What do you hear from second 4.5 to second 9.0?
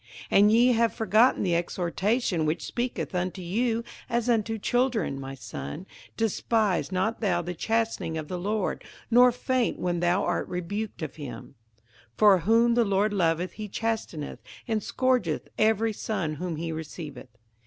children, My son, despise not thou the chastening of the Lord,